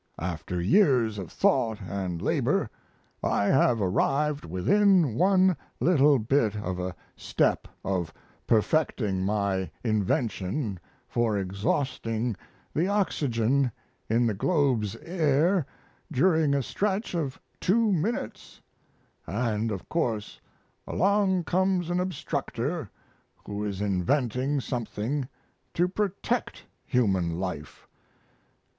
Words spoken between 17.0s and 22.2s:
of two minutes, & of course along comes an